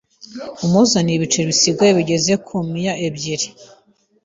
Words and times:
amuzanire 0.63 1.15
ibiceri 1.17 1.49
bisigaye 1.51 1.91
bigeze 1.99 2.33
ku 2.45 2.53
miya 2.71 2.93
ebyiri. 3.07 3.47